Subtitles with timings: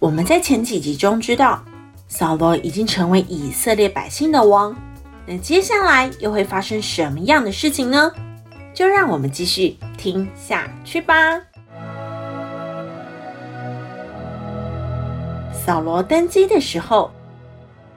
[0.00, 1.60] 我们在前几集中知道，
[2.06, 4.72] 扫罗已经成为以色列百姓的王。
[5.26, 8.12] 那接下来又会发生什么样的事情呢？
[8.72, 11.14] 就让我们继续听下去吧。
[15.52, 17.10] 扫罗登基的时候，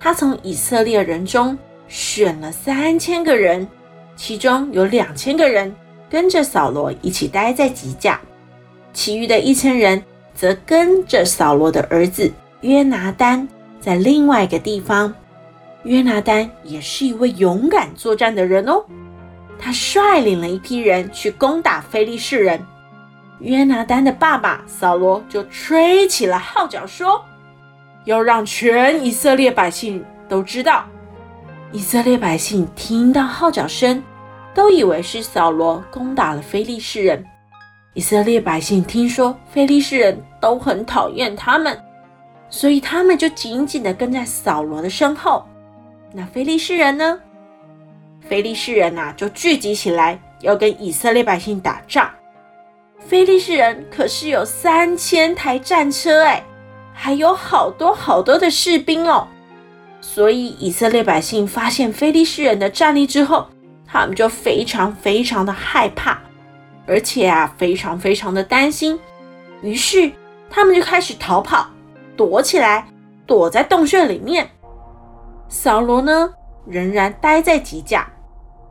[0.00, 1.56] 他从以色列人中
[1.88, 3.68] 选了三千个人，
[4.16, 5.70] 其中有两千个人
[6.08, 8.18] 跟着扫罗一起待在吉甲，
[8.94, 10.02] 其余的一千人。
[10.42, 12.28] 则跟着扫罗的儿子
[12.62, 15.14] 约拿单在另外一个地方。
[15.84, 18.84] 约拿单也是一位勇敢作战的人哦，
[19.56, 22.60] 他率领了一批人去攻打非利士人。
[23.38, 27.24] 约拿单的爸爸扫罗就吹起了号角，说
[28.04, 30.84] ：“要让全以色列百姓都知道。”
[31.70, 34.02] 以色列百姓听到号角声，
[34.52, 37.24] 都以为是扫罗攻打了非利士人。
[37.94, 41.78] 以色列百姓听说非利士人都很讨厌他们，
[42.48, 45.46] 所以他们就紧紧地跟在扫罗的身后。
[46.12, 47.18] 那非利士人呢？
[48.20, 52.10] 非利士人呐，就聚集起来要跟以色列百姓打仗。
[52.98, 56.42] 非利士人可是有三千台战车哎，
[56.94, 59.28] 还有好多好多的士兵哦。
[60.00, 63.48] 所以以色列百姓发现非利士人的战力之后，
[63.86, 66.18] 他们就非常非常的害怕。
[66.86, 68.98] 而且啊，非常非常的担心，
[69.62, 70.10] 于是
[70.50, 71.66] 他们就开始逃跑，
[72.16, 72.86] 躲起来，
[73.26, 74.50] 躲在洞穴里面。
[75.48, 76.30] 扫罗呢，
[76.66, 78.10] 仍然待在吉甲，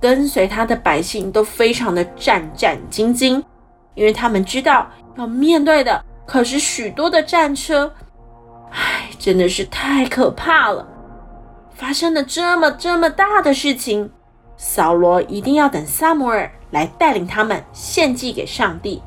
[0.00, 3.42] 跟随他的百姓都非常的战战兢兢，
[3.94, 7.92] 因为他们知道要面对的可是许多的战车。
[8.70, 10.86] 唉，真的是太可怕了！
[11.72, 14.10] 发生了这么这么大的事情，
[14.56, 16.50] 扫罗一定要等撒母耳。
[16.72, 19.00] 来带领他们献祭给上帝。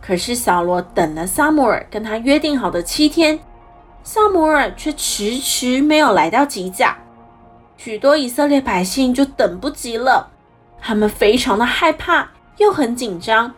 [0.00, 3.40] 可是扫罗等了撒母耳跟他约定好的七天，
[4.04, 6.96] 撒母耳却迟迟没有来到吉甲。
[7.76, 10.30] 许多以色列百姓就等不及了，
[10.80, 13.52] 他们非常的害怕，又很紧张，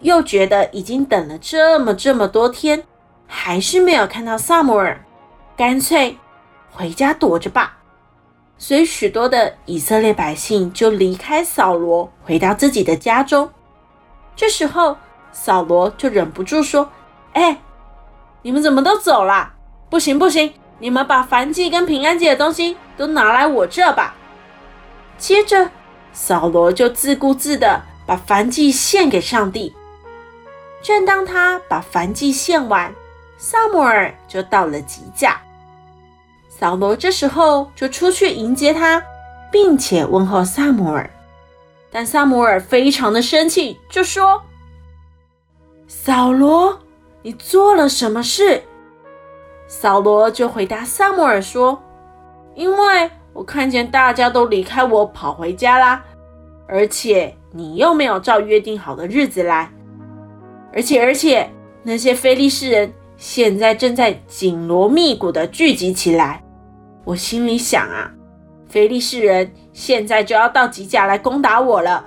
[0.00, 2.84] 又觉得已经等了这么这么多天，
[3.26, 5.04] 还是没有看到撒母耳，
[5.56, 6.16] 干脆
[6.72, 7.81] 回家躲着吧。
[8.62, 13.50] 所以，许多的以色列百姓就离开扫罗，回到自己的家中。
[14.36, 14.96] 这时候，
[15.32, 16.88] 扫罗就忍不住说
[17.34, 17.60] ：“哎，
[18.42, 19.54] 你们怎么都走了？
[19.90, 24.14] 不行不行，你们把燔祭跟平安祭的东西都拿来我这吧。”
[25.18, 25.68] 接着，
[26.12, 29.74] 扫罗就自顾自的把燔祭献给上帝。
[30.80, 32.94] 正当他把燔祭献完，
[33.36, 35.40] 撒母耳就到了吉架。
[36.62, 39.02] 扫罗这时候就出去迎接他，
[39.50, 41.10] 并且问候撒母耳，
[41.90, 44.40] 但撒母耳非常的生气，就说
[45.88, 46.78] ：“扫罗，
[47.22, 48.62] 你做了什么事？”
[49.66, 51.82] 扫罗就回答撒母耳说
[52.54, 56.04] ：“因为我看见大家都离开我跑回家啦，
[56.68, 59.68] 而且你又没有照约定好的日子来，
[60.72, 61.50] 而且而且
[61.82, 66.40] 那些非利士人现在正在紧锣密鼓的聚集起来。”
[67.04, 68.10] 我心里想啊，
[68.68, 72.04] 非利士人现在就要到吉甲来攻打我了，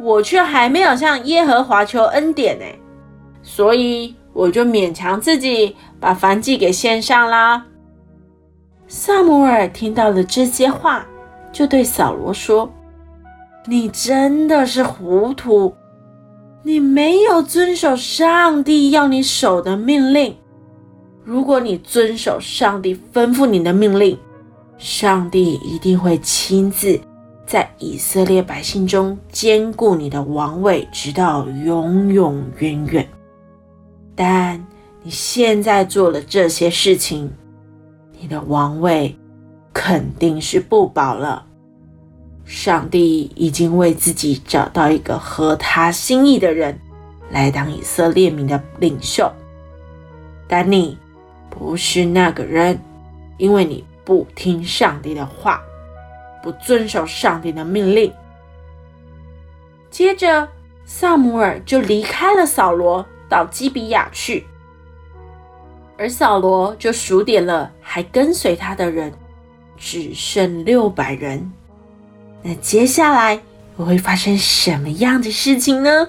[0.00, 2.64] 我却还没有向耶和华求恩典呢，
[3.42, 7.64] 所以我就勉强自己把燔祭给献上啦。
[8.86, 11.06] 撒母耳听到了这些话，
[11.52, 12.70] 就对扫罗说
[13.66, 15.74] ：“你真的是糊涂，
[16.62, 20.36] 你没有遵守上帝要你守的命令。”
[21.28, 24.18] 如果你遵守上帝吩咐你的命令，
[24.78, 26.98] 上帝一定会亲自
[27.44, 33.06] 在以色列百姓中坚固你的王位，直到永永远远。
[34.16, 34.66] 但
[35.02, 37.30] 你现在做了这些事情，
[38.18, 39.14] 你的王位
[39.74, 41.44] 肯定是不保了。
[42.46, 46.80] 上帝已经为自己找到一个合他心意的人
[47.30, 49.30] 来当以色列民的领袖，
[50.48, 50.96] 但你。
[51.58, 52.78] 不是那个人，
[53.36, 55.60] 因为你不听上帝的话，
[56.40, 58.12] 不遵守上帝的命令。
[59.90, 60.48] 接着，
[60.84, 64.46] 撒母耳就离开了扫罗，到基比亚去。
[65.96, 69.12] 而扫罗就数点了还跟随他的人，
[69.76, 71.50] 只剩六百人。
[72.40, 73.42] 那接下来
[73.78, 76.08] 又会发生什么样的事情呢？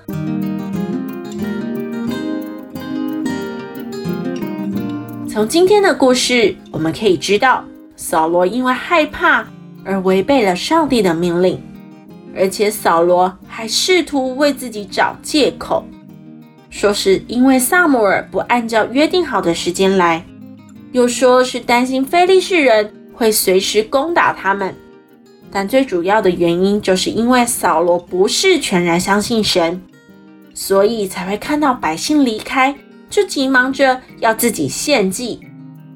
[5.39, 7.63] 从今天的故事，我们可以知道，
[7.95, 9.47] 扫罗因为害怕
[9.85, 11.57] 而违背了上帝的命令，
[12.35, 15.85] 而且扫罗还试图为自己找借口。
[16.69, 20.25] 说是因为撒母耳不按照约定好的时间来，
[20.91, 24.75] 又说是担心非利士人会随时攻打他们，
[25.49, 29.81] 但最主要的原因就是因为扫罗不是全然相信神，
[30.53, 32.75] 所以才会看到百姓离开，
[33.09, 35.39] 就急忙着要自己献祭，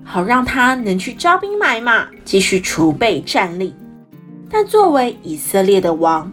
[0.03, 3.73] 好让他能去招兵买马，继续储备战力。
[4.49, 6.31] 但作为以色列的王，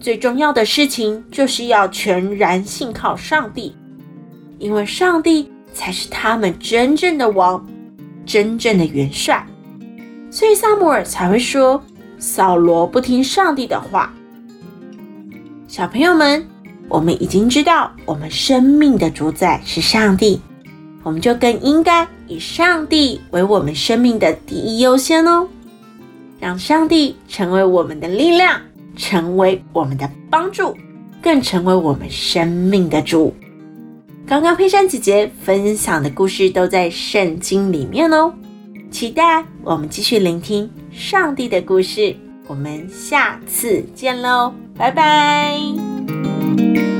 [0.00, 3.74] 最重要的事情就是要全然信靠上帝。
[4.58, 7.66] 因为上帝才是他们真正的王，
[8.24, 9.44] 真正的元帅，
[10.30, 11.82] 所以撒母耳才会说
[12.18, 14.12] 扫罗不听上帝的话。
[15.66, 16.46] 小朋友们，
[16.92, 20.38] 我们已经知道我们生命的主宰是上帝，
[21.02, 25.48] 我们就更应该以上帝为我们生命的第一优先哦，
[26.38, 28.60] 让上帝成为我们的力量，
[28.94, 30.76] 成为我们的帮助，
[31.22, 33.34] 更成为我们生命的主。
[34.26, 38.30] 刚刚佩珊姐姐分享的故事都在圣经里面哦，
[38.90, 42.14] 期待我们继续聆听上帝的故事。
[42.46, 45.91] 我们下次见喽，拜拜。
[46.54, 46.91] Thank you.